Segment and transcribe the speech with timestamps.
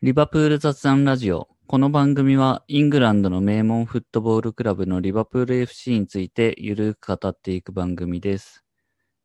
[0.00, 1.48] リバプール雑談ラジオ。
[1.66, 8.62] この番組はイングランドの名門フットボールクラブのリバプール FC についてゆるく語っていく番組です。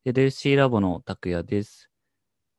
[0.03, 1.91] LFC ラボの拓也です。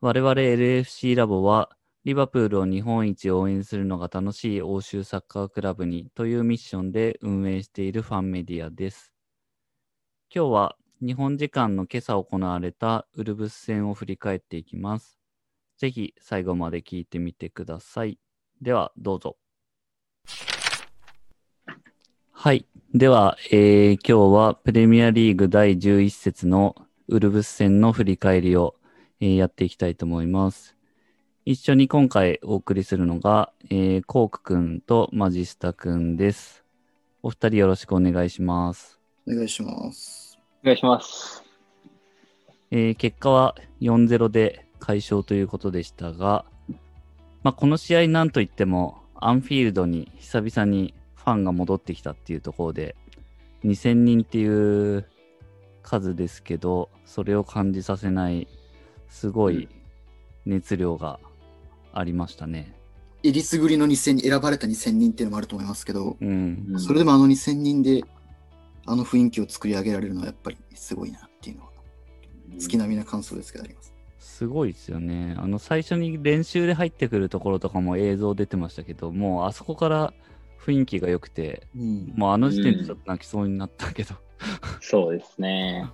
[0.01, 1.71] 我々 LFC ラボは
[2.05, 9.13] リバプールを日本一応援するのが楽しい欧州サッカークラブにというミッションで運営しているファンメディアです。
[10.33, 15.24] 今日は日本時間の今朝行われたウルブス戦を振り返っていきます。
[15.77, 18.19] ぜひ最後まで聞いてみてください。
[18.63, 19.37] では、どうぞ。
[22.31, 22.67] はい。
[22.95, 26.77] では、えー今日はプレミアリーグ第11節の
[27.09, 28.77] ウルブス戦の振り返りを、
[29.21, 30.77] えーやっていきたいと思います。
[31.45, 36.65] 一緒に今回お送りするのが、えーコークくんとマジスタくんです。
[37.23, 39.01] お二人よろしくお願いします。
[39.27, 40.39] お願いします。
[40.63, 41.43] お願いします。
[42.71, 46.45] えー結果は4-0で快勝ということでしたが、
[47.43, 52.95] まあ、この試合なんといっても、アンフィールドに久々にファンが戻ってきたっていうところで、
[53.65, 55.07] 2000人っていう
[55.83, 58.47] 数ですけど、それを感じさせない、
[59.09, 59.71] すごい
[60.45, 61.19] 熱量が
[61.95, 62.75] ありましたね。
[63.23, 66.67] えりすぐりの2000人、選ばれた2000人っていうのもあると思いますけど、うん。
[66.73, 68.05] うんそれでもあの2000人で、
[68.85, 71.71] あの雰囲気を作り上げられるのはやっぱりすごいなっていうのは、
[72.59, 73.94] 月並みな感想ですけどあります。
[74.25, 75.37] すごいですよね。
[75.39, 80.15] あの、最初に練習で入ってくるところとかも映像出てましたけど、もうあそこから
[80.65, 82.13] 雰囲気が良くて、うん。
[82.17, 84.15] もうあの時点でちょっと泣きそうになったけど。
[84.81, 85.87] そうですね。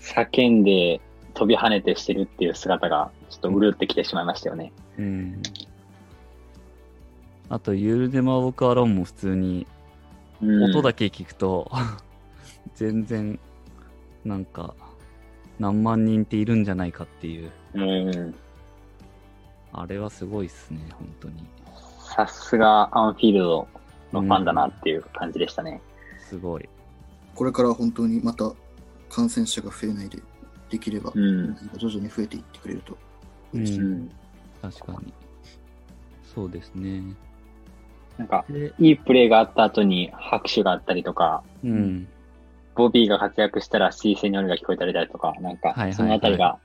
[0.00, 1.00] 叫んで
[1.34, 4.72] 飛び跳ねてしてるっていう姿がちょっとうるってきてしまいましたよね。
[4.98, 5.42] うん。
[7.48, 9.66] あと、ユールデマ・オーク・アロンも普通に、
[10.42, 11.70] うん音だけ聞くと、
[12.74, 13.38] 全然、
[14.24, 14.74] なんか、
[15.62, 18.34] 何万人っているんじゃないかっていう、うん。
[19.72, 21.46] あれはすごいっすね、本当に。
[22.16, 23.68] さすがアンフィールド
[24.12, 25.80] のファンだなっていう感じでしたね。
[26.28, 26.68] すごい。
[27.36, 28.52] これから本当にまた
[29.08, 30.18] 感染者が増えないで、
[30.68, 31.56] できれば、うん。
[31.76, 32.98] 徐々に増えていってくれると
[33.54, 33.80] うん嬉しい。
[33.82, 34.10] うん。
[34.60, 35.14] 確かに。
[36.34, 37.04] そうですね。
[38.18, 42.08] なんか、で、いいプレーがあった後に拍手があったりとか、うん。
[42.74, 46.58] ボビーが活躍したら C セニョルが聞こえたりとか、なんかそのあたりが、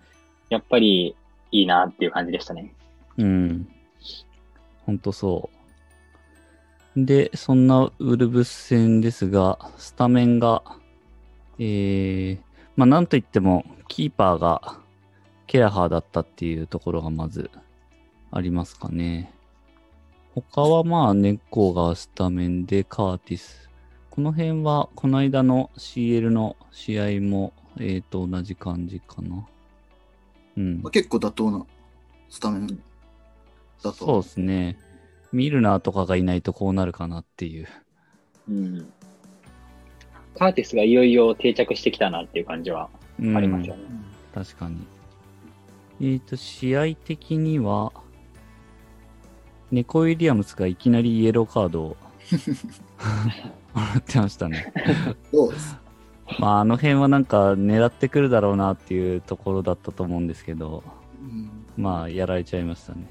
[0.49, 1.15] やっぱり
[1.51, 2.73] いいなっていう感じでしたね。
[3.17, 3.67] うん。
[4.85, 5.49] ほんとそ
[6.95, 7.05] う。
[7.05, 10.63] で、そんなウルブス戦ですが、スタメンが、
[11.59, 12.39] えー、
[12.75, 14.79] まあなんといっても、キーパーが
[15.45, 17.51] ケラハーだったっていうところがまず
[18.31, 19.33] ありますかね。
[20.35, 23.66] 他はまあ、ネッコーがスタメンで、カーティス。
[24.17, 29.47] この辺は、この間の CL の試合も、えーと、同じ感じかな。
[30.57, 30.91] うんまあ、。
[30.91, 31.63] 結構妥当な
[32.27, 32.73] スタメンだ
[33.83, 33.91] と。
[33.93, 34.79] そうですね。
[35.31, 37.67] ミルナーとかがいないとこうなるかなっていう。
[38.49, 38.91] うん。
[40.35, 42.89] カーティスがいよいよ定着してきたなっていう感じは
[43.19, 43.83] うんありますよね。
[44.33, 44.77] 確かに。
[46.01, 47.93] えっ、と、試合的には、
[49.71, 51.97] ネコ・ウィリアムスがいきなりイエローカードを
[53.77, 54.73] もらってましたね。
[55.31, 55.77] そうです。
[56.39, 60.83] まあ、あの辺はなんか狙ってくるだろうなっていうところだったと思うんですけど、
[61.21, 63.07] うんまあ、やられちゃいましたね。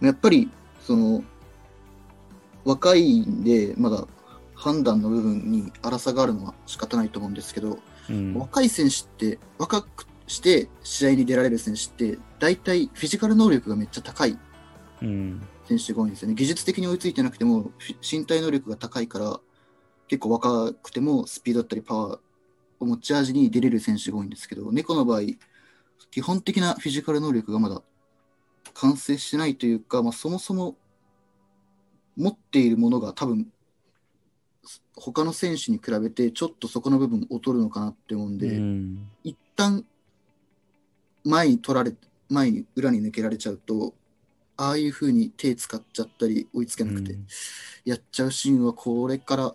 [0.00, 0.50] やっぱり、
[0.82, 1.24] その、
[2.64, 4.06] 若いんで、まだ
[4.54, 7.78] 判断の部分に荒さがあるのは仕方ないと思うんですけど、
[8.10, 8.34] うん。
[8.34, 14.38] 若い選手って、若くして試合に出られる選手って、大体フィジカル能力がめっちゃ高いうん。
[15.00, 16.34] 選手が多いんですよね。
[16.34, 17.70] 技術的に追いついてなくても、
[18.00, 19.40] 身体能力が高いから、
[20.08, 22.20] 結構若くてもスピードだったりパワー
[22.80, 25.22] を持ち味に出れる選手が多いんですけど、猫の場合、
[26.10, 27.82] 基本的なフィジカル能力がまだ
[28.74, 30.76] 完成してないというか、まあ、そもそも
[32.16, 33.48] 持っているものが多分、
[34.94, 39.08] 他の選手に比べてちょっとそこの部分劣るのかなって思うんで、うん。
[39.24, 39.84] 一旦
[41.24, 41.94] 前に取られ
[42.28, 43.94] 前に裏に抜けられちゃうと
[44.56, 47.26] ああいう風に手使っちゃったり追いつけなくてうん
[47.84, 49.54] やっちゃうシーンはこれから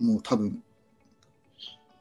[0.00, 0.62] もう多分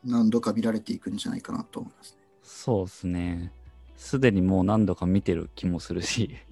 [0.04, 2.18] 何度か見られていくんじゃないかなと思いますね。
[2.44, 3.52] そうですね。
[3.96, 6.36] すでにもう何度か見てる気もするし。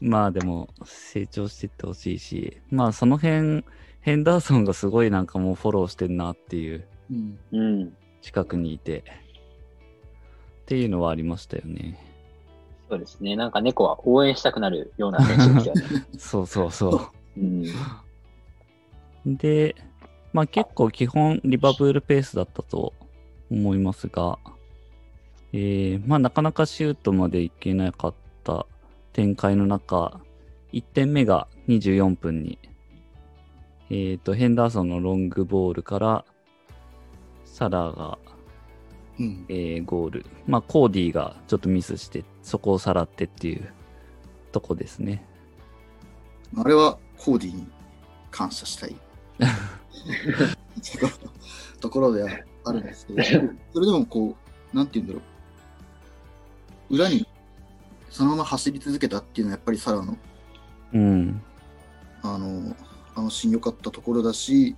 [0.00, 3.64] まあでも成長していってほしいし、まあその辺、
[4.00, 6.84] ヘンダーソンがすごいなんかもうフォローしてんなっていう。
[8.20, 9.04] 近くにいて、
[10.62, 12.11] っていうのはありましたよね。
[12.92, 13.36] そうですね。
[13.36, 16.06] なんか猫は応援したくなるような選手ですよね。
[16.18, 17.64] そうそうそうん。
[17.64, 17.66] う。
[19.24, 19.74] で、
[20.34, 22.92] まあ結構基本リバプールペースだったと
[23.50, 24.38] 思いますが、
[25.54, 28.66] えーまあ、なかなかシュートまでいけなかった
[29.14, 30.20] 展開の中、
[30.74, 32.58] 1点目が24分に、
[33.88, 36.24] えー、とヘンダーソンのロングボールから、
[37.46, 38.18] サラが、
[39.18, 39.46] うん。
[39.48, 40.26] えーゴール。
[40.46, 43.72] まあ、コーディがちょっとミスして、そこをさらってっていう
[44.50, 45.24] とこですね。
[46.56, 47.66] あれはコーディに
[48.30, 48.96] 感謝したい
[51.80, 52.30] ところでは
[52.64, 53.22] あるんですけど、
[53.72, 54.36] それでもこ
[54.72, 55.20] う、なんて言うんだろ
[56.90, 56.94] う。
[56.96, 57.26] 裏に
[58.10, 60.18] そのまま走り続けたっていうのはやっぱりサラの
[60.92, 61.42] うん。
[62.22, 62.76] あの、
[63.14, 64.76] あのシーン良かったところだし、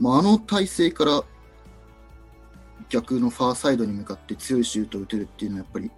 [0.00, 1.22] まあ、あの体勢から
[2.88, 5.90] 逆のファーサイドに向かって強いシュートを打てるっていうのはやっぱり、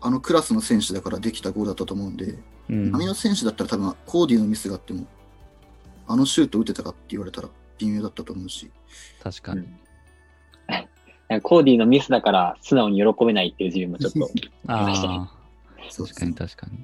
[0.00, 2.38] あのクラスの選手だからできたゴールだったと思うんで、
[2.68, 2.92] うん。
[2.92, 5.06] 波の選手だったら多分コーディのミスがあっても、
[6.06, 7.48] あのシュート打てたかって言われたら
[7.78, 8.70] 微妙だったと思うし、
[9.22, 9.60] 確かに。
[9.60, 9.78] うん
[11.42, 14.30] コーディのミスだから素直に喜べないっていう自分もちょっと。
[14.72, 15.28] あましたね
[15.96, 16.78] 確かに確かに。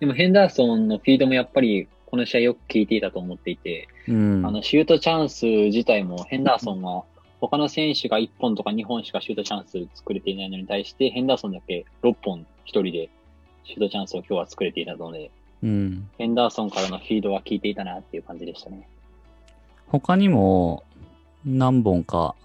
[0.00, 4.46] でもヘンダーソンのフィードもやっぱりこの試合よく効いていたと思っていて、うん。
[4.46, 7.04] あのシュートチャンス自体もヘンダーソンは
[7.42, 13.10] 他の選手が1本とか2本しかシュートチャンス作れていないのに対して、ヘンダーソンだけ6本1人で
[13.64, 16.08] シュートチャンスを今日は作れていたので、うん。
[16.18, 18.88] ヘンダーソンからのフィードは効いていたなっていう感じでしたね。
[19.88, 20.84] 他にも
[21.44, 22.36] 何本か、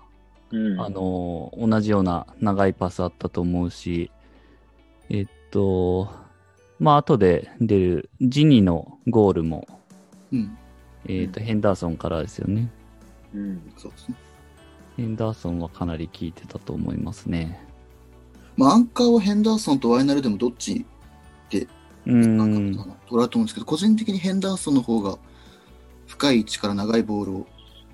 [0.50, 0.82] うん。
[0.82, 4.10] あの、同じような長いパスあったと思うし、
[5.10, 6.10] えっと、
[6.80, 9.68] まあ、後で出るジニのゴールも、
[10.32, 10.58] うん、
[11.08, 12.72] えっと、ヘンダーソンからですよね。
[13.36, 13.74] うん。
[13.78, 14.16] そうですね。
[14.98, 17.64] ヘンダーソンはかなり効いてたと思いますね。
[18.58, 20.86] まあ、アンカーはヘンダーソンとワイナルでもどっち
[22.08, 22.76] うなんん。
[22.76, 25.18] か取られると思うんですけど、個人的にヘンダーソンの方が
[26.08, 27.48] 深い位置から長いボールを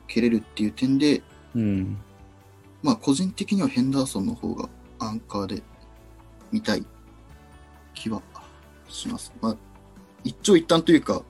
[0.08, 1.24] 蹴れるっていう点で、
[1.56, 1.98] うん。
[2.84, 4.70] まあ、個人的にはヘンダーソンの方が
[5.00, 5.64] アンカーで
[6.52, 6.86] 見たい
[7.96, 8.22] 気は
[8.88, 9.34] します。
[9.42, 9.58] まあ、
[10.24, 11.24] 一長一短というか、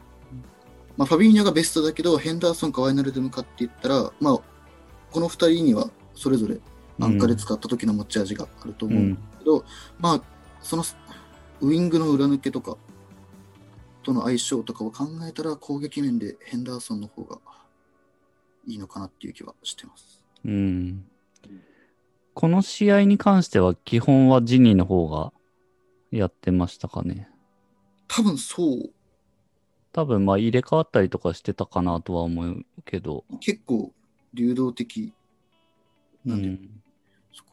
[0.97, 4.39] まあ、ファビーニョがベストだけど、ヘンダーソンかワイナルで向かって言ったら、まあ、
[5.13, 6.57] この二人にはそれぞれ
[6.99, 9.15] アンカーで使った時の持ち味があると思うんうん。
[9.37, 9.63] けど、
[9.99, 10.21] まあ、
[10.59, 10.83] その
[11.61, 12.77] ウイングの裏抜けとか
[14.01, 17.37] との相性とかを考えたら、攻撃面でヘンダーソンの方が
[18.67, 20.23] いいのかなっていう気はしてます。
[20.45, 21.05] うん。
[22.33, 25.31] この試合に関しては基本はジニーの方が
[26.11, 27.29] やってましたかね。
[28.07, 28.89] 多分そう、
[29.91, 33.25] 多分まあ入れ替わったりとかしてたかなとは思うけど。
[33.39, 33.93] 結構
[34.33, 35.13] 流動的
[36.25, 36.69] なんで、うん
[37.33, 37.51] そこ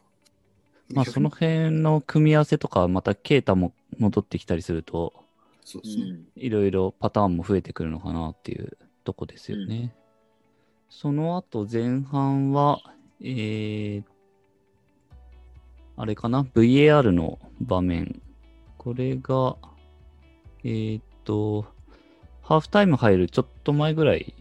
[0.93, 5.13] まあその辺の組み合わせとかまたケイタも戻ってきたりすると
[5.63, 6.03] そうですね。
[6.03, 6.27] うん。
[6.35, 9.95] いろいろパターンも増えてくるのかなっていうとこですよね。
[10.89, 12.81] その後前半は、
[13.21, 14.03] えー、
[15.95, 18.21] あれかな ?VAR の場面。
[18.77, 19.55] これが、
[20.63, 21.65] えーっと、
[22.41, 24.33] ハーフタイム入るちょっと前ぐらい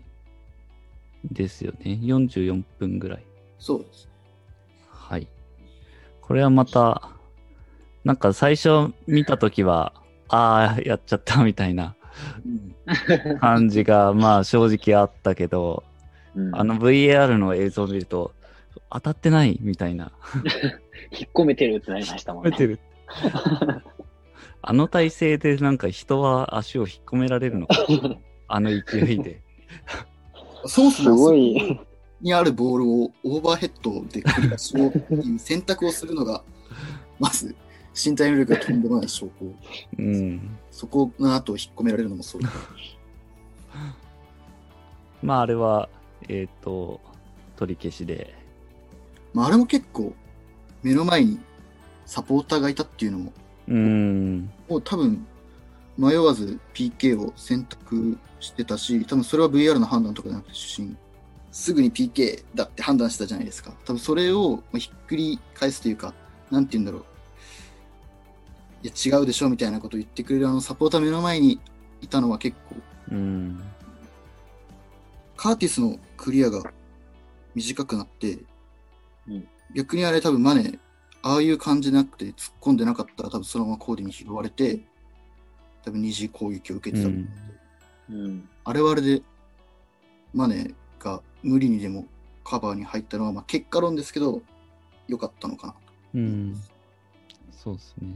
[1.25, 1.99] ですよね。
[2.03, 3.25] 44分ぐらい。
[3.59, 4.09] そうです。
[4.89, 5.29] はい。
[6.21, 7.11] これはまた、
[8.05, 9.93] なんか最初見たときは、
[10.29, 11.97] ああ、やっちゃったみたいな
[12.45, 12.49] う
[13.35, 15.85] ん感じが、まあ正直あったけど、
[16.35, 18.33] うんあの VAR の映像を見ると、
[18.91, 20.13] 当たってないみたいな。
[21.11, 22.57] 引っ込めてるってなりましたもんね。
[22.57, 22.79] る。
[24.63, 27.75] あの体勢でなんか人は足を引っ込められるのか。
[28.49, 29.43] あの勢いで。
[30.67, 31.35] そもそもす。
[32.21, 36.43] にあるボールをオーバーヘッドでクリアしようっていう選択をするのが、
[37.19, 37.55] まず
[37.95, 39.33] 身体能力がとんでもない証拠。
[39.99, 40.59] うん。
[40.71, 42.51] そこの後引っ込められるのもそうだ。
[45.23, 45.89] まああれは、
[46.29, 47.01] えっ、と、
[47.57, 48.35] 取り消しで。
[49.35, 50.15] まあ、あれも結構
[50.83, 51.39] 目の前に
[52.07, 53.33] サポーターがいたっていうのも、
[53.69, 54.51] うん。
[54.69, 55.27] もう多分
[56.01, 60.97] 迷わず PK を選択してたし、多分それは VR の判断とかじゃなくて主審、
[61.53, 63.75] すぐに PK だって判断したじゃないですか。
[63.85, 66.15] 多分それをまあひっくり返すというか、
[66.51, 67.05] なんて言うんだろう。
[68.83, 71.61] いや違うでしょみたいなことを言ってくれるあのサポーター目の前に
[72.01, 72.77] いたのは結構、
[73.13, 73.61] うん。
[75.37, 76.63] カーティスのクリアが
[77.55, 78.39] 短くなって、
[79.29, 80.81] うん逆にあれ多分マネ、
[81.23, 84.81] ああいう感じなくて突っ込んでなかったら多分そのままコーディに拾われて、
[85.85, 87.25] 多分二次攻撃を受けてたと思
[88.11, 88.49] う、うん。
[88.65, 89.23] あれはあれで、
[90.33, 92.07] マネが無理にでも
[92.45, 94.43] カバーに入ったのは、まあ、結果論ですけど、
[95.09, 95.75] 良かったのかな。
[96.15, 96.63] うん。
[97.53, 98.15] そうですね。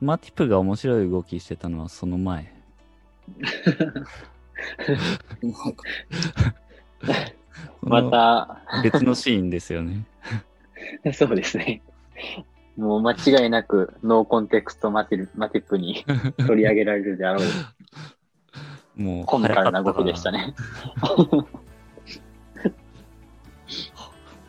[0.00, 2.52] マティプが面白い動きしてたのはその前。
[7.82, 10.04] また、別のシーンですよね。
[11.14, 11.82] そうですね。
[12.76, 16.04] もう間違いなく no context マティルマティップに
[16.46, 17.44] 取り上げられるであろう
[18.96, 20.54] もう、コミカルな動きでしたね。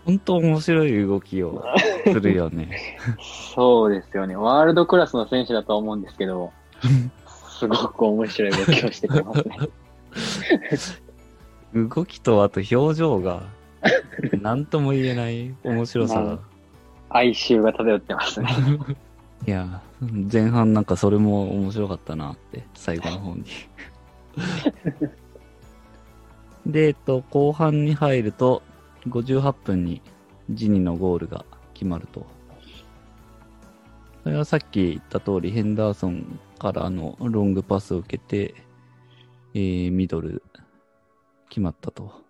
[0.05, 1.63] 本当面白い動きを
[2.03, 3.07] するよね。
[3.55, 4.35] そうですよね。
[4.35, 6.51] ワールドクラスの選手だと思うんですけど、
[7.57, 9.69] すごく面白い動きをしてきますね。
[11.73, 13.43] 動きとあと表情が、
[14.41, 16.39] なんとも言えない面白さが。
[17.13, 18.49] 哀愁が漂ってますね。
[19.47, 19.81] いや、
[20.31, 23.43] 前半なんかそれも面白かったなって、最後の方に。
[26.65, 28.63] で、えっと、後半に入ると、
[29.07, 30.01] 58分に
[30.49, 32.25] ジニのゴールが決まると。
[34.23, 38.55] それはさっき言った通り、ヘンダーソンからのロングパスを受けて、
[39.53, 40.41] えー、ミドル
[41.49, 42.22] 決まったと。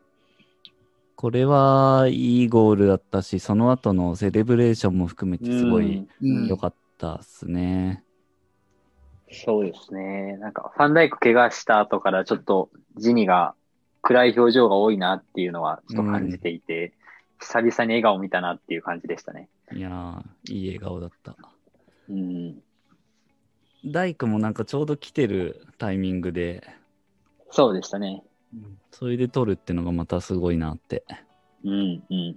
[1.23, 8.03] これはいいゴールだったし、その後のセレブレーションも含めてすごいうん良かったっすね。
[9.31, 10.35] そうですね。
[10.41, 13.55] なんか、ファンダイク怪我した後からちょっとジニが
[14.01, 16.91] 暗い表情が多いなっていうのはちょっと感じていて、
[17.39, 19.47] 久々に笑顔見たなっていう感じでしたね。
[19.71, 21.37] いやー、いい笑顔だった。
[22.09, 22.61] うん。
[23.85, 26.67] 大工もなんかちょうど来てるタイミングで、
[27.49, 28.23] そうでしたね。
[28.91, 31.03] それで取るってのがまたすごいなって。
[31.63, 32.35] うん、うん。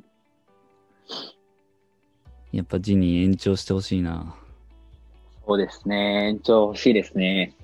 [2.53, 4.35] やっぱジニー延長してほしいな。
[5.47, 6.29] そうですね。
[6.29, 7.55] 延長欲しいですね。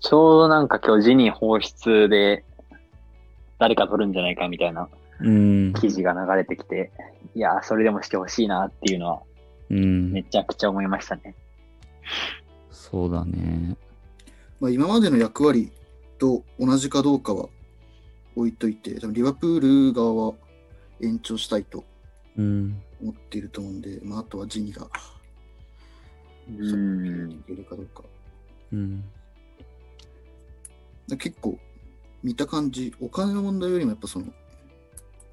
[0.00, 2.44] ちょうどなんか今日ジニー放出で
[3.58, 4.88] 誰か取るんじゃないかみたいな
[5.20, 5.72] うん。
[5.74, 6.90] 記事が流れてきて、
[7.34, 9.22] いやー、それでもしてほしいなっていうのは
[9.70, 10.12] うん。
[10.12, 11.34] めちゃくちゃ思いましたね。
[12.70, 13.76] そうだね。
[14.60, 15.70] まあ、今までの役割
[16.18, 17.48] と同じかどうかは
[18.36, 20.34] 置いといて、多分リバプール側は
[21.00, 21.84] 延長したいと
[22.36, 22.82] うん。
[23.00, 24.88] 思っていると思うんで、まあ、あとはジニが
[26.48, 27.30] うん。
[27.30, 28.02] いけるかどうか。
[28.72, 29.04] うん。
[31.08, 31.58] だ結構
[32.22, 34.26] 見た感じ、お金の問題よりもやっぱその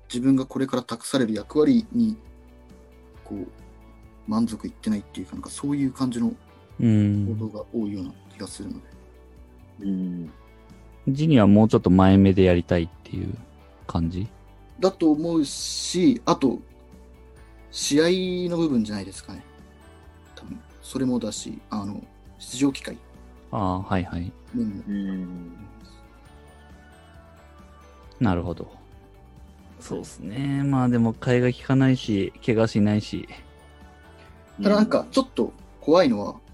[0.09, 2.17] 自分がこれから託される役割に
[3.23, 3.47] こう
[4.27, 6.33] 満足いってないっていうか、なんかそういう感じのう
[6.79, 7.39] 報ん。
[7.39, 8.81] 道が多いような気がするので、
[9.81, 10.25] うん。
[10.25, 10.31] ジ
[11.27, 13.33] ニーはもうちょっと前目でやりたいっていう
[13.87, 14.27] 感じ？
[14.79, 16.59] だと思うし、あと、
[17.71, 19.43] 試合の部分じゃないですかね。
[20.35, 22.03] 多分それもだし、あの、
[22.39, 22.97] 出場機会
[23.51, 24.31] ああ、はいはい。
[24.55, 25.53] うん。
[28.19, 28.71] なるほど。
[29.79, 30.63] そうですね。
[30.63, 33.27] まあでも、替えが効かないし、怪我しないし。
[34.61, 36.50] ただなんかちょっと怖いのは、まあ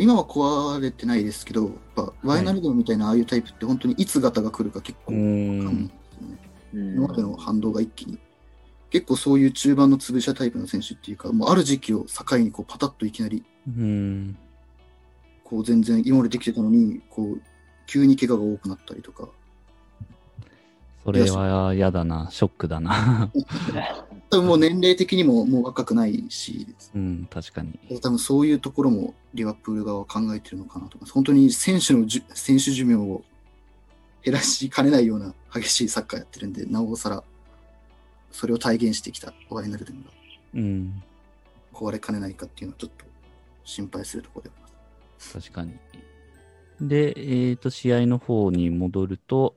[0.00, 5.86] 今は壊れてないですけど、やっぱワイナルドみたいなああいうタイプって本当にいつ型が来るか結構うわかんないんん。
[5.88, 6.38] ですよね。
[6.74, 8.18] うん今までの反動が一気に。
[8.90, 14.36] 結構そういう中盤の潰し屋タイプの選手っていうか、もうある時期を境にこうパタッといきなりうん。
[15.42, 17.42] こう全然今までできてたのに、こう
[17.86, 19.28] 急に怪我が多くなったりとか、
[21.04, 22.28] それは嫌だな。
[22.30, 23.30] ショックだな。
[24.34, 27.78] 多分もう年齢的にももう若くないし、うん、確かに。
[28.02, 31.12] 多分そういうところもリバプール側は考えてるのかなと思います。
[31.12, 33.22] 本当に選手のじゅ選手寿命を
[34.24, 37.22] 減らしかねないような激しいサッカーやってるんで、なおさら
[38.32, 40.10] それを体現してきたワイナルドムが
[40.54, 41.02] うん。
[41.72, 43.04] 壊れかねないかっていうのはちょっと
[43.64, 45.32] 心配するところであります。
[45.34, 45.74] 確かに。
[46.80, 47.14] で、
[47.50, 49.54] えっ、と、試合の方に戻ると、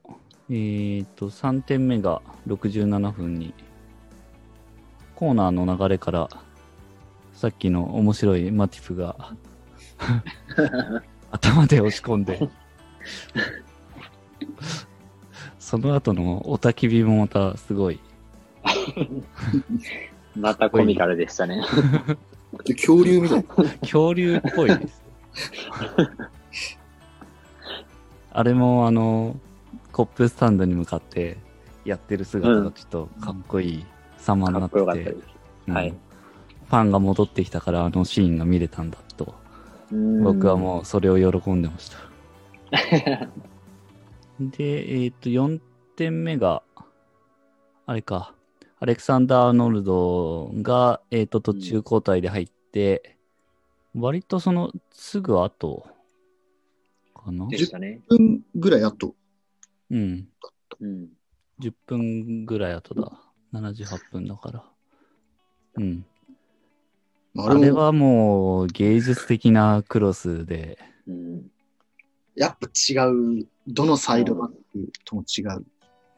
[0.50, 3.54] えっ、と、3点目が67分に、
[5.18, 6.28] コーナーの流れから、
[7.32, 9.34] さっきの面白いマティフが、
[11.32, 12.48] 頭で押し込んで、
[15.58, 17.98] その後のおたき火もまたすごい。
[20.36, 21.64] またコミカルでしたね。
[22.64, 23.64] で恐竜みたいな。
[23.80, 25.02] 恐竜っぽいです。
[28.30, 29.34] あれもあの、
[29.90, 31.38] コップスタンドに向かって
[31.84, 33.84] やってる姿がちょっとかっこいい
[34.18, 35.16] 様になってて、こよかったです。
[35.68, 35.94] うんはい
[36.68, 39.34] ファンが戻ってきたからあのシーンが見れたんだと、
[40.22, 41.96] 僕はもうそれを喜んでました。
[44.38, 45.60] で、えっ、と、4
[45.96, 46.62] 点目が、
[47.86, 48.34] あれか、
[48.80, 53.16] アレクサンダー・アーノルドが、えっ、と、途中交代で入って、
[53.94, 55.86] 割とその、すぐ後、
[57.14, 57.48] かな？
[57.48, 58.02] でしたね。
[58.10, 59.14] 10分ぐらい後、
[59.90, 60.28] うん。
[60.80, 61.08] うん。
[61.60, 63.10] 10分ぐらい後だ。
[63.52, 64.64] 78分だから。
[65.76, 66.04] うん。
[67.34, 71.50] まあ、あれはもう芸術的なクロスで、うん。
[72.34, 75.66] やっぱ違う、どのサイドバックとも違う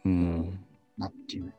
[0.05, 0.59] うん。
[0.99, 1.53] なっていう。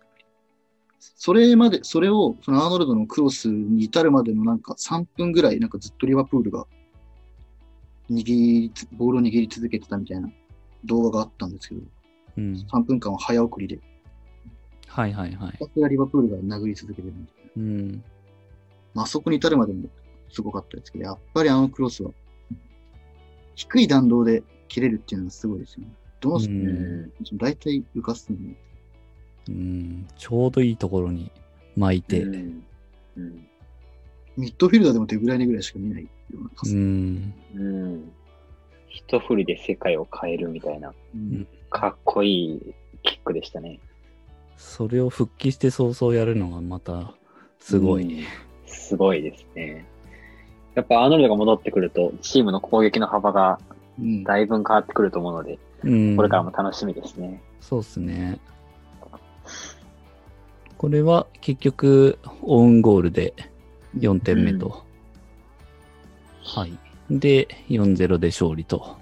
[1.00, 6.66] それまで、それを、そのアーノルドのクロスに至るまでのなんか3分ぐらい、なんかずっとリバプールが
[8.10, 10.30] 握りつ、ボールを握り続けてたみたいな
[10.86, 11.82] 動画があったんですけど、
[12.38, 12.54] うん。
[12.72, 13.80] 3分間は早送りで、
[14.92, 17.52] はいはいはいリバプールが殴り続けてるみたいな。
[17.58, 18.04] うん。
[18.94, 19.88] まあ、あそこに至るまでも
[20.30, 22.12] すごかったですけど、やっぱりあのクロスは、
[23.56, 25.94] 低い弾道で切れるっていうのはすごいですよね。
[26.20, 28.56] どのスピーうんド大体浮かすのに。
[29.48, 30.08] うん。
[30.18, 31.32] ちょうどいいところに
[31.78, 32.24] 巻いて。
[32.24, 32.64] うん
[33.18, 33.48] うん
[34.38, 36.76] ミッドフィルダーでも手ぐらいにぐらいしか見ないようなパうス。
[36.76, 37.34] ん。
[37.54, 38.12] うん。
[38.88, 43.80] 一振りで世界を変えるみたいな、うんかっこいいキックでしたね。
[44.62, 47.16] それを復帰して早々やるのがまた
[47.60, 48.04] すごい。
[48.04, 48.26] うん
[48.68, 49.86] すごいですね。
[50.76, 53.60] やっぱアーノルドが戻ってくると、チームの攻撃の幅が
[54.00, 56.16] うんだいぶ変わってくると思うので、うん。
[56.16, 57.42] これからも楽しみですね。
[57.60, 58.40] そうっすね。
[60.78, 63.34] これは結局、オウンゴールで
[63.98, 64.84] 4点目と。
[66.44, 66.78] はい。
[67.10, 68.98] で、4-0で勝利と。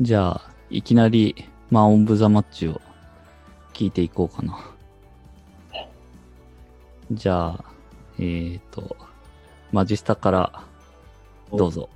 [0.00, 1.34] じゃあ、いきなり、
[1.70, 2.80] マン・オン・ブ・ザ・マッチを
[3.74, 4.58] 聞いていこうかな。
[7.12, 7.64] じゃあ、
[8.18, 8.96] えーと、
[9.72, 10.64] マジスタから、
[11.52, 11.90] どうぞ。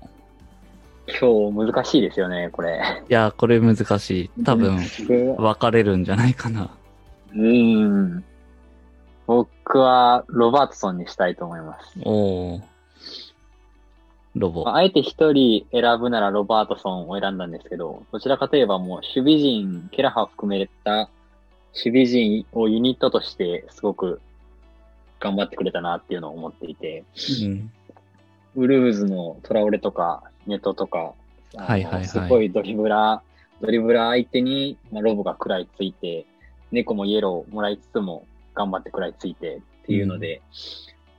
[1.20, 2.80] 今日難しいですよね、これ。
[3.08, 4.42] いや、これ難しい。
[4.44, 6.70] 多分、僕分かれるんじゃないかな。
[7.34, 8.24] うん。
[9.26, 11.98] 僕はロバートソンにしたいと思います。
[12.02, 12.62] おー。
[14.34, 14.68] ロボ。
[14.68, 21.08] あえて一人選ぶならロバートソンを選んだんですけど、どちらかといえばもう守備陣、ケラハを含めた
[21.74, 24.20] 守備陣をユニットとしてすごく
[25.20, 27.04] 頑張ってくれたなっていうのを思っていて、
[27.42, 27.72] うん。
[28.56, 31.14] ウルーズのトラオレとかネトとか、は
[31.54, 36.26] いはいはいすごいドリブラー、ドリブラー相手に、まあ、ロボが食らいついて、
[36.72, 40.42] 猫もイエローもらいつつも頑張って食らいついてっていうので、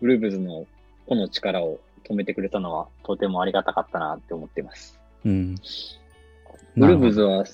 [0.01, 0.65] ウルブズの
[1.07, 4.99] 個の力を止めてくれたのはとてもありがたかったなって思っています。
[5.25, 5.55] うん。
[6.77, 7.45] ウルブズは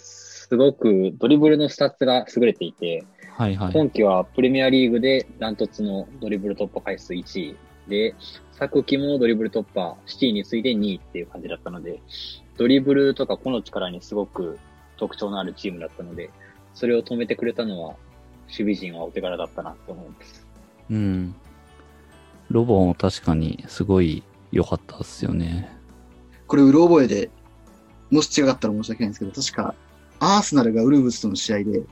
[0.48, 3.04] すごくドリブルのスタッツが優れていて、
[3.36, 3.74] はいはい。
[3.74, 7.56] 今季はプレミアリーグでダントツのドリブル突破回数1位
[7.88, 8.14] で、
[8.52, 12.00] 昨季もドリブル突破、シティに次いで2位っていう感じだったので、
[12.58, 14.60] ドリブルとか個の力にすごく
[14.98, 16.30] 特徴のあるチームだったので、
[16.76, 17.96] それを止めてくれたのは、
[18.44, 20.48] 守備陣はお手柄だったなと思います。
[20.92, 21.36] うん。
[22.52, 25.76] ロボも確かにすごい良かったっすよね。
[26.46, 27.32] これ、うろ覚えで、
[28.12, 29.76] もし違ったら申し訳ないんですけど、確か、
[30.20, 31.84] アーセナルがウルブスとの試合で、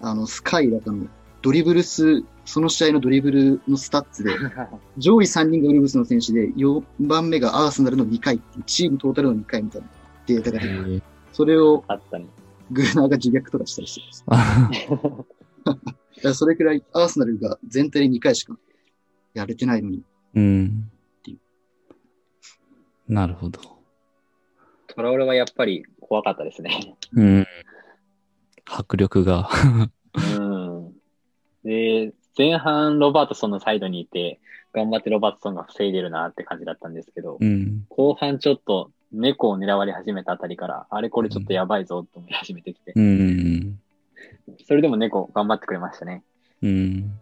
[0.00, 1.06] あの、スカイだかの
[1.42, 4.32] ドリブル数、その試合のドリブルのスタッツで、
[4.98, 9.88] 上位3人がウルブスの選手で、4番目がアーセナルの2回っていう、チームトータルの2回みたいな
[10.26, 12.26] データが出てて、それをあったね。
[12.70, 15.14] グーナーが自虐とかしたりしてま
[16.22, 16.34] す。
[16.38, 18.58] それくらいアーセナルが全体で2回しか
[19.34, 20.02] やれてないのに、
[20.34, 20.90] うん。
[23.08, 23.60] なるほど。
[24.88, 26.94] トラオレはやっぱり怖かったですね。
[27.12, 27.46] うん。
[28.64, 29.48] 迫力が。
[30.36, 30.92] うん。
[31.64, 34.40] で、前半ロバートソンのサイドにいて、
[34.72, 37.84] 頑張ってロバートソンが防いでるなって感じだったんですけど、うん。
[37.88, 43.78] 後半ちょっと猫を狙われ始めたあたりから、あれこれちょっとやばいぞと思い始めてきて、うん。
[44.66, 46.22] それでも猫頑張ってくれましたね。
[46.62, 47.20] うん。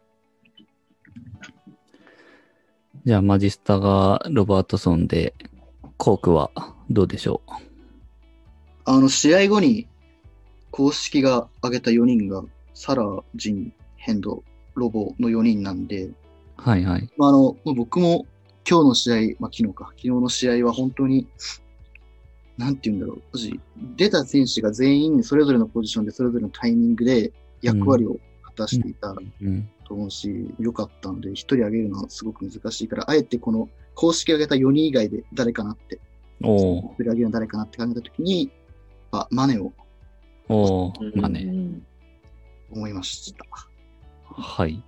[3.04, 5.34] じゃあ、マジスタがロバートソンで、
[5.96, 6.50] コークは
[6.90, 7.40] どうでしょ
[8.86, 9.88] あの、試合後に
[10.70, 14.44] 公式が挙げた4人が、サラ、ジン、ヘンド、
[14.74, 16.14] ロボの4人なんで、う
[16.56, 17.10] はいはい。
[17.16, 18.26] まあ、あの、まあ僕も
[18.68, 21.26] 今日の試合、まあ、昨日か、昨日の試合は本当に、
[22.56, 23.20] なんて言うんだろう、
[23.96, 29.68] 出た選手が全員それぞれのポジションでそれぞれのタイミングで役割を果たしていたうん。
[29.84, 35.98] と思うし、良かったので、一人挙げるのはすごく難しいから、あえてこの公式挙げた4人以外で誰かなって、
[36.42, 38.50] おー一人挙げるの誰かなって考えたときに、
[39.12, 39.72] あ、マネを
[40.48, 41.40] おーまあね。
[41.40, 41.86] うん
[42.70, 43.44] 思いました。
[44.24, 44.82] はい。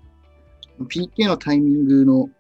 [0.81, 2.31] PK のタイミングの、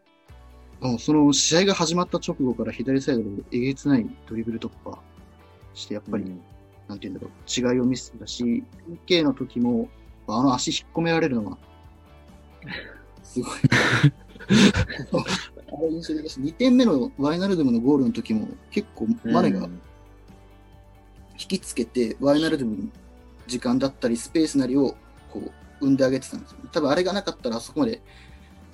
[0.81, 4.99] あその試合が始まった直後から左サイドでえげつないドリブル突破
[5.75, 6.25] して、やっぱり、
[6.89, 8.65] なんて言うんだろう、違いを見せてたし、
[9.07, 9.89] PK の時も、
[10.27, 11.59] あの足引っ込められるのは、
[13.23, 13.51] すごい。
[15.71, 19.88] あれ印象的だし、2点目のワイナルドゥムのゴールの時も、結構マネがうん引
[21.49, 22.89] きつけて、ワイナルドゥムの
[23.47, 24.97] 時間だったり、スペースなりを、
[25.31, 26.69] こう、生んであげてたんですよ、ね。
[26.73, 28.01] 多分あれがなかったら、あそこまで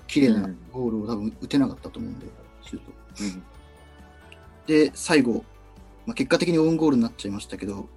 [0.07, 2.27] 綺麗なゴールを多分打てなかったと思うんで、
[2.63, 2.93] シュート。
[3.21, 3.43] うん
[4.67, 5.45] で、最後、
[6.07, 7.89] まあ、結果的にオウンゴールになっちゃいましたけど、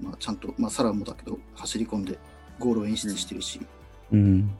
[0.00, 2.18] まあ、ちゃんと、まあ、サラもだけど、走り込んで
[2.58, 3.60] ゴールを演出してるし、
[4.10, 4.50] うん。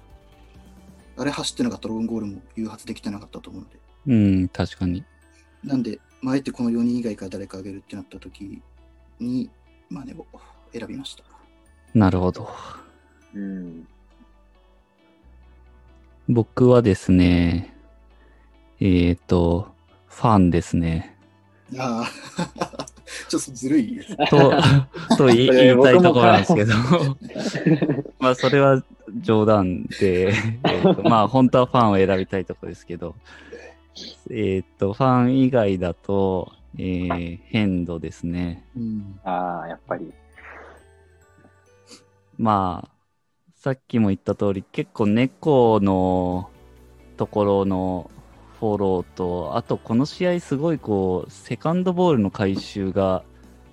[1.17, 3.79] あれ走ってなかったらオウンゴールも誘発できてなかったと思うので。
[4.07, 5.05] うん、確かに。
[5.65, 8.62] なんで、まあ、あえてこの4人以外から誰か挙げるってなった時
[9.23, 9.51] に、
[9.89, 10.27] マネを
[10.73, 11.25] 選びました。
[11.95, 12.49] なるほど。
[13.35, 13.87] うん。
[16.29, 17.75] 僕はですね、
[18.81, 19.69] えっ、と、
[20.09, 21.17] ファンですね。
[21.79, 22.87] ああ、
[23.29, 24.17] ちょっとずるいです。
[24.29, 24.53] と、
[25.17, 26.75] と言いたいところなんですけど、
[28.19, 28.83] まあそれは
[29.21, 30.33] 冗談で、
[30.65, 33.15] えまあ本当はファンを選びたいところですけど、
[34.31, 38.67] えっ、と、ファン以外だと、えー、ヘンドですね。
[38.77, 39.21] うん。
[39.25, 40.13] ああ、やっぱり。
[42.39, 42.93] まあ、
[43.55, 46.51] さっきも言った通り、結構猫の
[47.17, 48.11] ところの
[48.59, 53.23] フォローと、あとこの試合すごいこう、セカンドボールの回収が、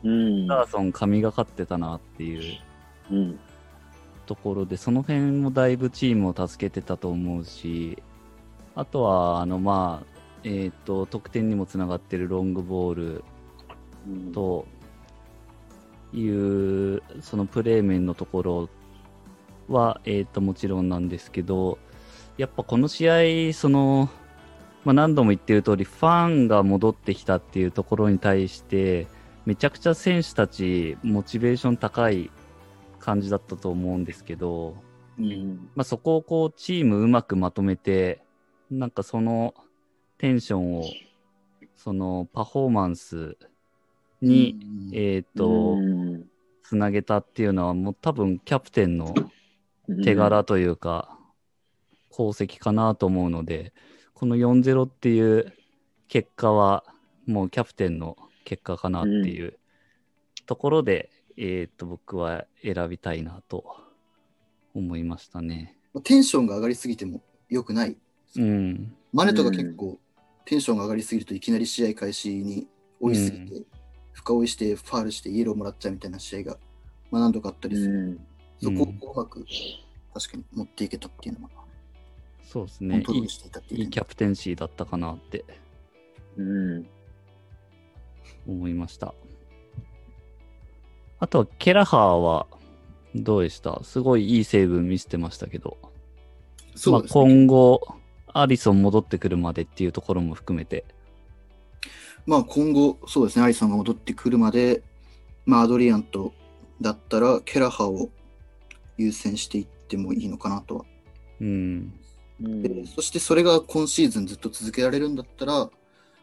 [0.04, 0.48] うん。
[0.48, 2.60] ダーソン神がかってたなっていう
[3.12, 3.40] うん。
[4.26, 8.02] ところで、その辺もだいぶチームを助けてたと思うし、
[8.76, 10.09] あとは、あの、まあ、
[10.44, 13.24] えっ、と、得点にもつながってるロングボール
[14.08, 14.66] うん、と
[16.14, 18.70] いう、そのプレー面のところ
[19.68, 21.78] は、えっ、と、もちろんなんですけど、
[22.38, 24.10] やっぱこの試合、その、
[24.86, 29.08] まあ、何度も言ってる通り、ファンが戻ってきたっていうところに対して、
[29.46, 32.32] めちゃくちゃ選手たち、モチベーション高い
[33.00, 34.76] 感じだったと思うんですけど、
[35.18, 35.22] う。
[35.22, 35.70] うんん。
[35.76, 38.24] まあ、そこをこう、チームうまくまとめて、
[38.72, 39.54] なんかその
[40.20, 40.86] テンションを、
[41.76, 43.38] そのパフォーマンス
[44.22, 46.30] に、うんえっ、と、うん
[46.70, 49.16] つなげたっていうのは、もう多分キャプテンの
[50.04, 51.18] 手柄というか、
[52.12, 53.74] 功績かなと思うので、
[54.14, 55.52] この4-0っていう
[56.08, 56.84] 結果は、
[57.26, 59.58] もうキャプテンの結果かなっていう
[60.46, 63.66] ところで、えっ、と、僕は選びたいなと
[64.76, 65.76] 思いましたね。
[66.04, 67.98] テンションが上がりすぎても良くない。
[68.36, 68.94] うん。
[69.12, 69.98] マネとか結構
[70.50, 72.68] テンションが上がりすぎるといきなり試合開始に
[73.00, 73.62] 追いすぎて、
[74.14, 76.58] 深追いしてファールしてイエローもらっちゃうみたいな試合が、
[77.12, 77.94] まあ、何度かあったりする。
[77.94, 78.20] うん。
[78.60, 79.46] そこをこううまく
[80.14, 81.52] 確かに持っていけたっていうのは、
[82.44, 83.04] そうですね。
[83.08, 83.20] いい
[83.80, 85.46] いいキャプテンシーだったかなって
[86.36, 86.88] うん。
[88.48, 89.14] 思いました。
[91.20, 92.48] あとは、ケラハーは
[93.14, 93.84] どうでした？
[93.84, 95.92] すごいいい成分見せてましたけど、まあ、
[96.76, 97.24] そうですね。
[97.24, 97.99] 今後、
[98.34, 100.86] アリソン戻ってくるまでっていうところも含めて、
[102.26, 104.84] まあ今後、そうですね、アリソンが戻ってくるまで、
[105.46, 106.34] まあアドリアンと
[106.82, 108.10] だったら、ケラハを
[108.98, 110.86] 優先していってもいいのかなとは。
[111.42, 111.94] うん、
[112.42, 115.70] うんでそしてそれが今シーズンずっと続けられるんだったら、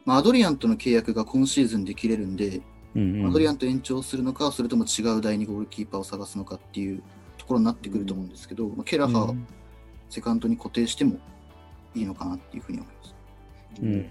[0.05, 2.63] まあ、アドリアンとの契約が今シーズンで切れるんで、
[2.95, 3.27] うん、うん。
[3.27, 7.03] アドリアンと延長するのか、それとも違う第2ゴールキーパーを探すのかっていう
[7.37, 9.35] ところになってくると思うんですけど、まあ、ケラハ
[10.09, 11.19] セカンドに固定しても
[11.97, 13.15] いいのかなっていうふうに思います。
[13.83, 14.11] うん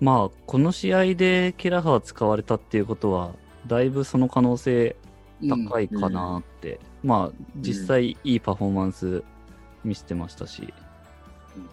[0.00, 3.32] まあ、この試合でケラハー使われたっていうことは、
[3.66, 4.96] だいぶその可能性
[5.48, 9.22] 高いかなって、まあ、実際いいパフォーマンス
[9.82, 10.62] 見せてましたし、
[11.56, 11.68] うん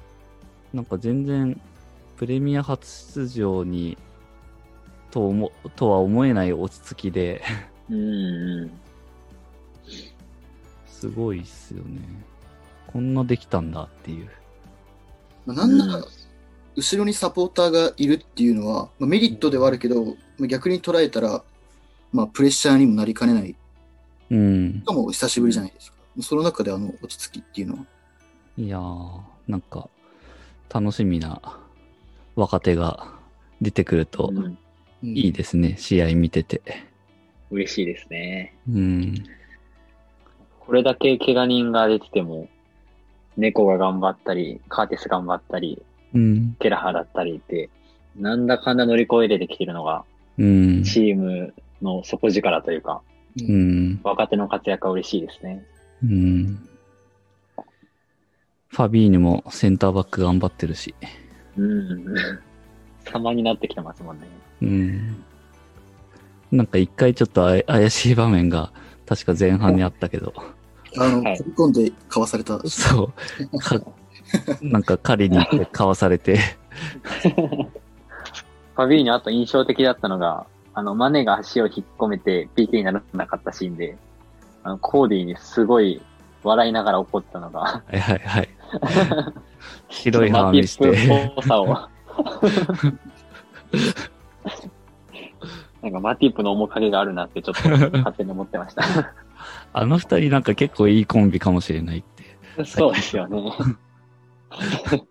[0.73, 1.59] なんか全然
[2.15, 3.97] プレミア初出場に
[5.09, 7.41] と思とは思えない落ち着きで
[7.89, 8.71] うんうん。
[10.85, 11.99] すごいっすよね。
[12.87, 14.29] こんなできたんだっていう。
[15.45, 16.05] まあ、なんならうん、
[16.75, 20.05] 後ろにサポーターがいるっていうのは、まあ、メリットではあるけど、
[20.37, 21.43] まあ、逆に捉えたら、
[22.11, 23.55] まあ、プレッシャーにもなりかねない。
[24.31, 24.85] うんし。
[24.85, 25.97] かも久しぶりじゃないですか。
[26.21, 27.85] その中であの落ち着きっていうのは。
[28.57, 29.89] いやー、なんか
[30.69, 31.41] 楽しみな
[32.35, 33.13] 若手が
[33.61, 34.57] 出てくるとうんうん
[35.03, 36.61] いいですね、試合見てて。
[37.49, 38.53] 嬉しいですね。
[38.69, 39.15] うん。
[40.59, 42.47] これだけ怪我人が出てても、
[43.37, 45.81] 猫が頑張ったり、カーティス頑張ったり、
[46.13, 46.55] うん。
[46.59, 47.69] ケラハだったりって、
[48.17, 50.03] なんだかんだ乗り越えれてきてるのが、
[50.37, 50.83] うん。
[50.83, 53.01] チームの底力というか、
[53.39, 53.99] うん。
[54.03, 55.63] 若手の活躍は嬉しいですね。
[56.03, 56.67] うん。
[58.67, 60.95] ファビーニもセンターバック頑張ってるし。
[61.57, 62.15] うん。
[63.05, 64.27] 様になってきてますもんね。
[64.61, 65.23] うん。
[66.51, 68.71] なんか一回ちょっと怪しい場面が
[69.05, 70.33] 確か前半にあったけど、
[70.97, 72.59] あの、はい飛び込んでかわされた。
[72.67, 73.11] そ
[73.53, 73.59] う。
[73.59, 73.79] か
[74.61, 76.37] なんか狩りに行ってかわされて、
[78.75, 83.97] ファビーニョあと印象的だったのが、あの、マネが足を引っ込めて PK にならなかったシーンで、
[84.63, 86.01] あの、コーディにすごい
[86.43, 88.49] 笑いながら怒ったのが、はいはいはい。
[89.89, 90.89] 白い歯見して。
[90.89, 91.65] プっぽさを。
[95.81, 98.83] なんかマティップの面影があるなってちょっと勝手に思ってました。
[99.73, 102.65] あの二人なんか結構いいコンビかもしれないって。
[102.65, 103.53] そうですよね。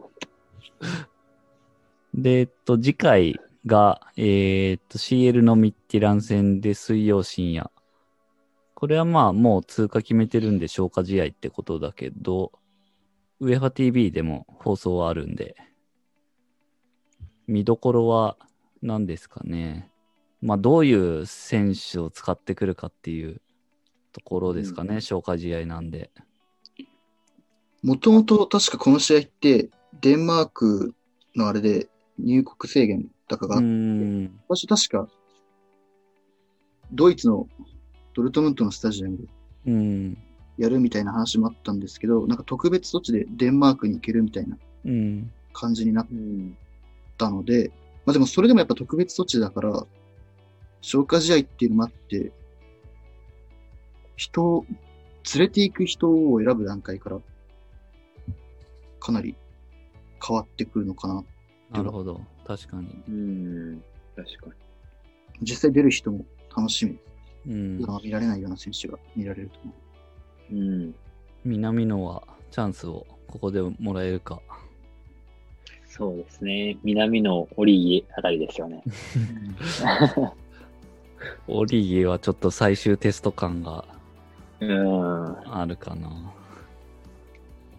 [2.14, 7.70] で、えっと、次回が、えーっと、CL のミッティラン戦で水曜深夜。
[8.74, 12.52] これはまあ、もう通過決めてるんで消化試合ってことだけど、
[13.40, 15.54] ウェファ TV でも放送はあるんで、
[17.46, 18.36] 見どころは
[18.82, 19.90] 何ですかね。
[20.40, 23.42] まあ、どういう選手を使ってくるかっていう
[24.12, 26.10] ところですかね、消化試合なんで。
[27.82, 29.70] もともと確かこの試合って、
[30.00, 30.94] デンマーク
[31.34, 34.40] のあれで入国制限だかがあうって、ん。
[34.48, 35.08] 私確か、
[36.92, 37.48] ドイツの
[38.14, 39.24] ドルトムントのスタジアムで
[39.66, 40.18] うん。
[40.58, 45.32] やるみたいな話もあったんですけど、なんか特別措置でデンマークに行けるみたいなうん。
[45.52, 46.56] 感じになっうん。
[47.16, 47.70] たので、
[48.04, 49.86] まあでもそれでもやっぱ特別措置だから、
[50.82, 52.32] 消化試合っていうのもあって、
[54.20, 54.66] 人を、
[55.34, 57.18] 連れて行く人を選ぶ段階から、
[59.00, 59.34] かなり
[60.22, 61.24] 変わってくるのかな。
[61.70, 62.20] なるほど。
[62.46, 63.02] 確かに。
[63.08, 63.82] うん。
[64.14, 64.54] 確か
[65.40, 66.98] 実際出る人も楽しみ。
[67.46, 69.72] うん見られないような選手が見られると思
[70.50, 70.54] う。
[70.54, 70.60] に。
[70.60, 70.94] うん。
[71.46, 74.42] 南野はチャンスをここでもらえるか。
[75.86, 76.76] そうですね。
[76.84, 78.84] 南のオリーあたりですよね。
[81.48, 83.86] オリギはちょっと最終テスト感が
[84.60, 85.54] うん。
[85.54, 86.10] あるかな。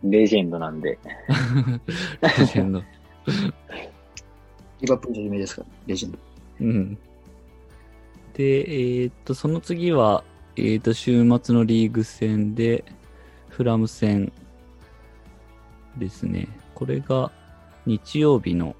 [0.04, 0.98] レジェンドなんで。
[2.22, 2.84] レジェンド。
[4.82, 6.18] リバプール有名ですから、レジェンド。
[6.62, 6.98] うん。
[8.34, 10.24] で、えーっと、その次は、
[10.56, 12.84] えーっと、週末のリーグ戦で、
[13.50, 14.32] フラム戦
[15.98, 16.48] ですね。
[16.74, 17.32] これが
[17.86, 18.76] 日曜日の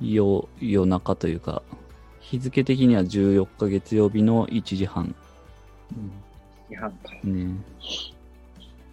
[0.00, 1.62] 夜夜中というか、
[2.20, 5.14] 日付的には14日月曜日の1時半。
[6.70, 7.56] ね。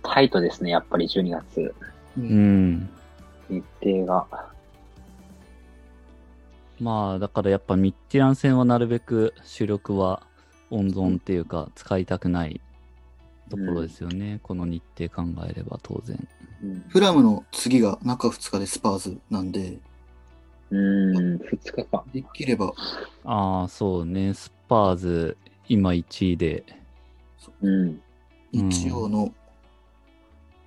[0.03, 1.73] タイトですね、やっぱり12月。
[2.17, 2.21] う。
[2.21, 2.89] うんん。
[3.49, 4.25] 日程が。
[6.79, 10.23] まあ、だからやっぱミッティラン戦はなるべく主力は
[10.71, 12.59] 温存っていうか使いたくない
[13.49, 14.39] ところですよね。
[14.43, 16.27] この日程考えれば当然。
[16.63, 16.85] うん。
[16.89, 19.77] フラムの次が中2日でスパーズなんで、
[20.71, 22.03] うん、2日か。
[22.13, 22.73] できれば、
[23.23, 24.33] ああ、そうね。
[24.33, 25.37] スパーズ
[25.69, 26.63] 今1位で。
[27.61, 28.01] うん。
[28.51, 29.33] 日曜の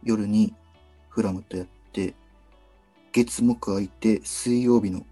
[0.02, 0.54] 夜に
[1.08, 2.14] フラムとやって、
[3.12, 5.04] 月木空いて、水曜日のう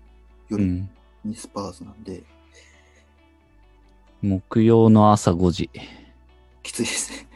[0.49, 0.89] 夜ん。
[1.25, 2.23] にスパーズなんで、
[4.23, 5.71] 木曜の朝5時。
[6.63, 7.29] きついですね。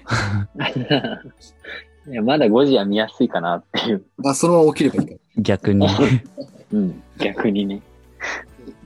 [2.10, 4.04] いやまだ5時は見やすいかなっていう。
[4.16, 5.42] まあ、そのまま起きればいいから。
[5.42, 5.86] 逆に。
[6.72, 7.02] うん。
[7.18, 7.82] 逆にね。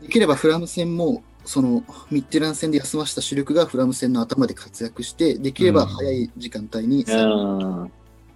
[0.02, 7.92] できればフラム戦も、そのミッテラン戦で休ませた主力がフラム戦の頭で活躍して、できれば早い時間帯に、うん。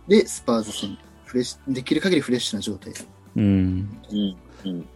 [0.07, 2.93] で、スパーズ戦、フレッシュ、できる限りフレッシュな状態。
[3.37, 3.89] うん。
[4.11, 4.37] うん。
[4.65, 4.89] うん。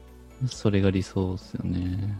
[0.46, 2.18] それが理想ですよね。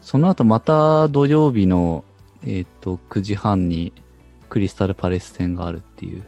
[0.00, 2.04] その後また土曜日の、
[2.44, 3.92] えっ、と、9時半に
[4.48, 6.24] クリスタルパレス戦があるっていう。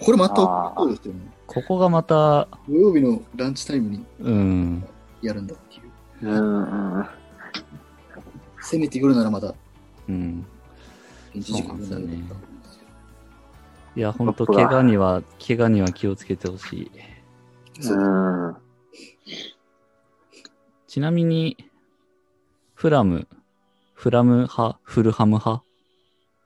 [0.00, 0.36] これまた
[0.76, 1.20] そうですよね。
[1.46, 4.84] ここがまた、土曜日のランチタイムにうん、
[5.20, 5.80] やるんだってい
[6.22, 6.28] う。
[6.28, 6.96] うん。
[6.96, 7.06] うん。
[8.62, 9.54] せめて夜ならまだ
[10.08, 10.46] うん。
[11.34, 12.90] 現地時間んだったんですけど
[13.96, 16.90] いや、ほんと、トップが怪我には、怪我には気をつけてほしい。
[17.82, 18.56] そううん。
[20.86, 21.56] ちなみに、
[22.74, 23.28] フラム、
[23.94, 25.64] フラム派、フルハム派？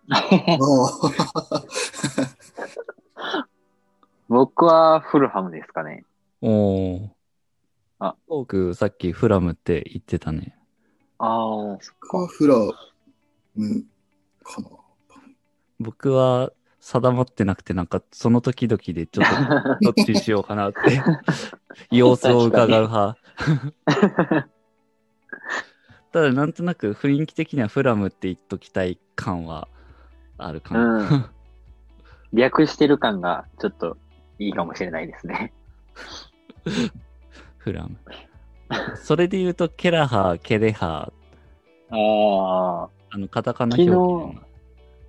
[4.29, 6.05] 僕はフルハムですかね。
[6.43, 7.09] おー。
[7.99, 10.56] あ、僕、さっきフラムって言ってたね。
[11.19, 12.27] ああ、そっか。
[12.27, 12.57] カフラ
[13.55, 13.85] ム
[14.43, 14.69] かな。
[15.79, 19.35] 僕は定まってなくて、なんか、その時々でちょっと、
[19.93, 21.03] どっちにしようかなって、
[21.91, 23.19] 様子を伺う派。
[26.13, 29.69] ただ、なんとなく雰囲気的にはフラムって言っときたい感は
[30.39, 30.81] あるかな。
[30.85, 31.27] うん。
[32.33, 33.97] 略してる感がちょっと
[34.39, 35.53] いいかもしれないですね。
[37.59, 37.97] フラム。
[38.97, 44.47] それで言うと、ケラハー、ケレハー、ああの、カタカナ表記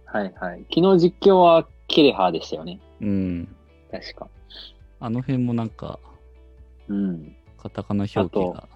[0.06, 0.66] はいはい。
[0.74, 2.80] 昨日実況はケレハーでしたよね。
[3.02, 3.56] うん。
[3.92, 4.28] 確か。
[5.00, 6.00] あの辺もなんか、
[6.88, 7.36] うん。
[7.58, 8.68] カタカナ表記が。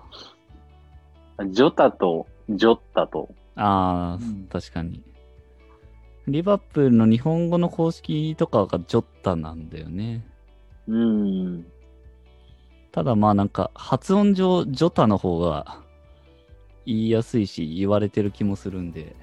[1.49, 3.29] ジョタとジョッタと。
[3.55, 5.01] ああ、うん確かに。
[6.27, 10.23] リバプールの日本語の公式とかがジョッタなんだよね。
[10.87, 11.65] うん。
[12.91, 15.79] ただまあなんか発音上ジョタの方が
[16.85, 19.15] 言いやすいし言われてる気もするんで。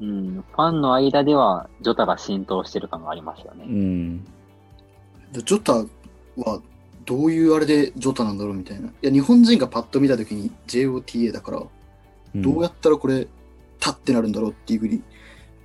[0.00, 0.44] うん。
[0.50, 3.64] ファンの間ではジョタが浸透してる感がありますようね。
[3.66, 4.24] ん。
[4.24, 6.60] でジョタは
[7.06, 8.88] どういうあれでジョタなんだろうみたいな。
[8.88, 11.68] いや、日本人がパッと見たときに JOTA だから、うん
[12.42, 13.28] どうやったらこれ、ジョ
[13.78, 15.04] タってなるんだろうっていうふうに、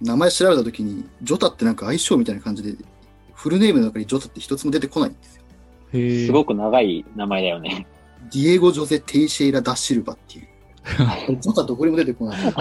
[0.02, 2.78] 名前調べたときに、ジョタってなんか愛称みたいな感じで、
[3.34, 5.44] フルネームの中にジョタって一つも出てこないんですよ。
[5.92, 7.88] すごく長い名前だよね。
[8.32, 10.48] ディエゴ・ジョゼ・テイシェイラ・ダ・シルバっていう。
[11.40, 12.54] ジョタどこにも出てこない。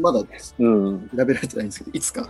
[0.00, 0.20] まだ
[0.58, 1.08] うん。
[1.08, 2.28] 調べられてないんですけど、いつか、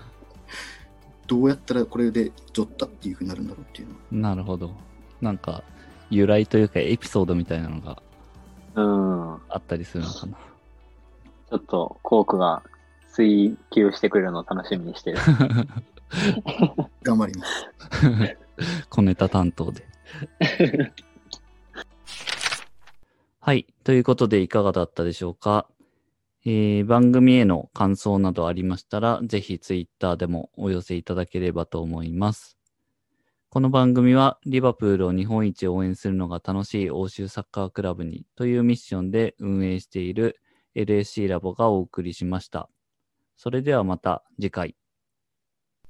[1.26, 3.88] どうやったらこれでジョタっていうふうになるんだろうっていう。
[4.14, 4.72] なるほど。
[5.20, 5.62] なんか、
[6.10, 8.02] 由来というかエピソードみたいなのが
[8.74, 9.32] うん。
[9.34, 10.32] あったりするのかな。
[10.32, 12.62] ちょっと、コークが
[13.12, 15.18] 追求してくれるのを楽しみにしてる。
[17.02, 17.68] 頑張ります。
[18.90, 19.86] 小ネタ担当で。
[23.40, 23.66] はい。
[23.84, 25.68] ということでいかがだったでしょうか、
[26.44, 32.58] えー番組への感想などありましたら、ぜひツイッターでもお寄せいただければと思います。
[33.50, 40.38] この番組は、リバプールを日本一応援するのが楽しい欧州サッカークラブにというミッションで運営している
[40.74, 42.68] LSC ラボがお送りしました。
[43.36, 44.76] それではまた次回。